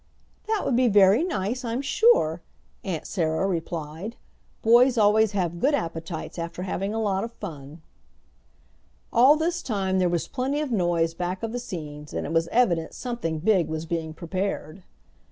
"That 0.47 0.63
would 0.65 0.75
be 0.75 0.87
very 0.87 1.23
nice, 1.23 1.63
I'm 1.63 1.83
sure," 1.83 2.41
Aunt 2.83 3.05
Sarah 3.05 3.45
replied; 3.45 4.15
"boys 4.63 4.97
always 4.97 5.33
have 5.33 5.59
good 5.59 5.75
appetites 5.75 6.39
after 6.39 6.63
having 6.63 6.91
a 6.91 6.99
lot 6.99 7.23
of 7.23 7.33
fun." 7.33 7.83
All 9.13 9.35
this 9.35 9.61
time 9.61 9.99
there 9.99 10.09
was 10.09 10.27
plenty 10.27 10.59
of 10.59 10.71
noise 10.71 11.13
back 11.13 11.43
of 11.43 11.51
the 11.51 11.59
scenes, 11.59 12.15
and 12.15 12.25
it 12.25 12.33
was 12.33 12.47
evident 12.47 12.95
something 12.95 13.37
big 13.37 13.67
was 13.67 13.85
being 13.85 14.11
prepared. 14.15 14.81